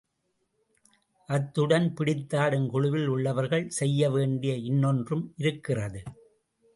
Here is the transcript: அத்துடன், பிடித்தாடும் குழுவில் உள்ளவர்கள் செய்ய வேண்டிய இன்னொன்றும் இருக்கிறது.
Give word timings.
அத்துடன், 1.29 1.93
பிடித்தாடும் 1.97 2.67
குழுவில் 2.67 3.07
உள்ளவர்கள் 3.07 3.69
செய்ய 3.69 4.09
வேண்டிய 4.09 4.55
இன்னொன்றும் 4.55 5.33
இருக்கிறது. 5.37 6.01